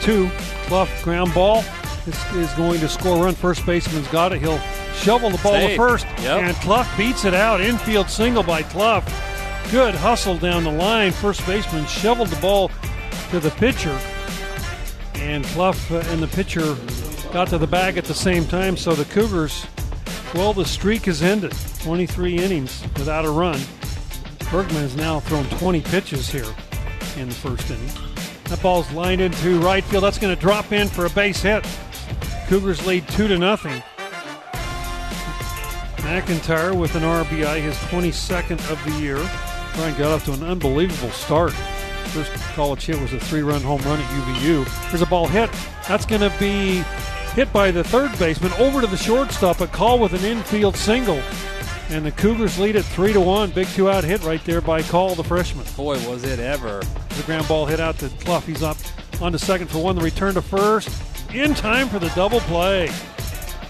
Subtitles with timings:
[0.00, 0.28] two.
[0.66, 1.64] Clough ground ball
[2.06, 3.34] is, is going to score run.
[3.34, 4.40] First baseman's got it.
[4.40, 4.60] He'll
[4.94, 6.06] shovel the ball to first.
[6.22, 6.42] Yep.
[6.42, 7.60] And Clough beats it out.
[7.60, 9.04] Infield single by Clough.
[9.70, 11.12] Good hustle down the line.
[11.12, 12.70] First baseman shoveled the ball
[13.30, 13.98] to the pitcher.
[15.14, 16.76] And Clough uh, and the pitcher
[17.32, 18.76] got to the bag at the same time.
[18.76, 19.66] So the Cougars,
[20.34, 21.52] well, the streak is ended.
[21.82, 23.60] 23 innings without a run.
[24.50, 26.52] Bergman has now thrown 20 pitches here
[27.16, 28.19] in the first inning.
[28.50, 30.02] That ball's lined into right field.
[30.02, 31.64] That's going to drop in for a base hit.
[32.48, 33.80] Cougars lead two to nothing.
[35.98, 39.18] McIntyre with an RBI, his 22nd of the year.
[39.76, 41.52] Brian got off to an unbelievable start.
[42.06, 44.90] First college hit was a three-run home run at UVU.
[44.90, 45.48] There's a ball hit.
[45.86, 46.82] That's going to be
[47.34, 49.60] hit by the third baseman over to the shortstop.
[49.60, 51.22] A call with an infield single,
[51.90, 53.50] and the Cougars lead it three to one.
[53.50, 55.66] Big two-out hit right there by Call, the freshman.
[55.76, 56.82] Boy, was it ever.
[57.16, 58.40] The ground ball hit out to Clough.
[58.40, 58.76] He's up
[59.20, 59.96] on to second for one.
[59.96, 60.88] The return to first
[61.34, 62.90] in time for the double play.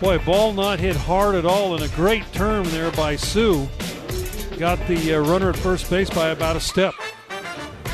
[0.00, 3.68] Boy, ball not hit hard at all, and a great turn there by Sue.
[4.58, 6.94] Got the uh, runner at first base by about a step.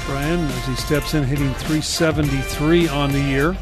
[0.06, 3.56] Brian, as he steps in, hitting 373 on the year.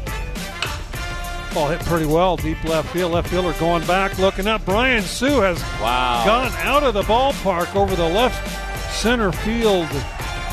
[1.53, 3.11] Ball hit pretty well, deep left field.
[3.11, 4.65] Left fielder going back, looking up.
[4.65, 6.23] Brian Sue has Wow.
[6.25, 9.87] gone out of the ballpark over the left center field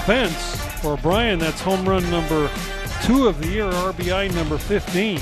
[0.04, 1.38] fence for Brian.
[1.38, 2.50] That's home run number
[3.02, 5.20] two of the year, RBI number 15.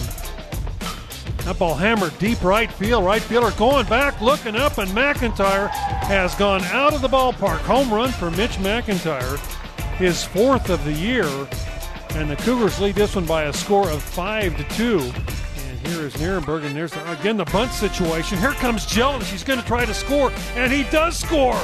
[1.45, 3.05] That ball hammered deep right field.
[3.05, 7.59] Right fielder going back, looking up, and McIntyre has gone out of the ballpark.
[7.61, 9.39] Home run for Mitch McIntyre,
[9.97, 11.27] his fourth of the year.
[12.17, 15.13] And the Cougars lead this one by a score of five to two.
[15.89, 18.36] Here is Nierenberg, and there's the, again the bunt situation.
[18.36, 19.22] Here comes Jelich.
[19.31, 21.58] He's going to try to score, and he does score.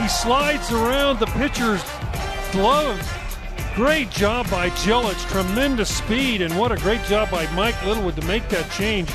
[0.00, 1.82] He slides around the pitcher's
[2.52, 2.98] glove.
[3.74, 5.28] Great job by Jelich.
[5.30, 9.08] Tremendous speed, and what a great job by Mike Littlewood to make that change.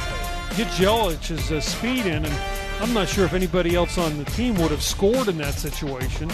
[0.55, 2.39] Get Jelich's uh, speed in, and
[2.81, 6.30] I'm not sure if anybody else on the team would have scored in that situation.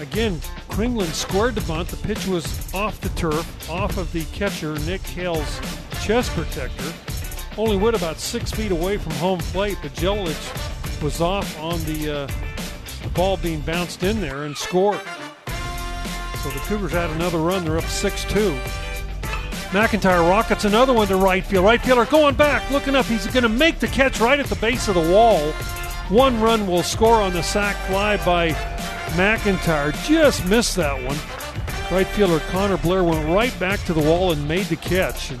[0.00, 0.38] Again,
[0.74, 1.86] Kringland squared the bunt.
[1.86, 5.60] The pitch was off the turf, off of the catcher, Nick Hale's
[6.02, 6.92] chest protector.
[7.56, 12.10] Only went about six feet away from home plate, but Jelich was off on the,
[12.10, 12.26] uh,
[13.04, 15.00] the ball being bounced in there and scored.
[16.42, 17.64] So the Cougars had another run.
[17.64, 18.58] They're up 6 2.
[19.70, 21.64] McIntyre rockets another one to right field.
[21.64, 23.06] Right fielder going back, looking up.
[23.06, 25.52] He's going to make the catch right at the base of the wall.
[26.08, 28.73] One run will score on the sac fly by
[29.12, 29.92] McIntyre.
[30.06, 31.16] Just missed that one.
[31.90, 35.30] Right fielder Connor Blair went right back to the wall and made the catch.
[35.30, 35.40] And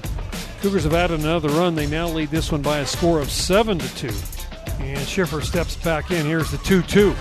[0.60, 1.74] Cougars have added another run.
[1.74, 4.10] They now lead this one by a score of 7 to 2.
[4.80, 6.26] And Schiffer steps back in.
[6.26, 7.14] Here's the 2 2.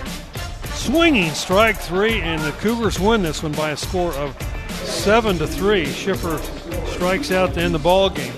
[0.74, 4.36] Swinging strike three, and the Cougars win this one by a score of
[4.84, 5.86] seven to three.
[5.86, 6.40] Schiffer
[6.88, 8.34] strikes out to end the ball game.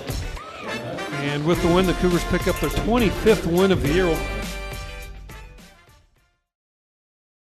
[1.22, 4.16] And with the win, the Cougars pick up their 25th win of the year.